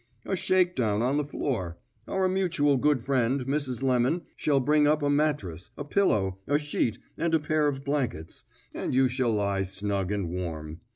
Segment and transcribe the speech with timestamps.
[0.25, 1.77] "A shake down on the floor.
[2.07, 3.83] Our mutual good friend Mrs.
[3.83, 8.43] Lemon shall bring up a mattress, a pillow, a sheet, and a pair of blankets,
[8.73, 10.81] and you shall lie snug and warm.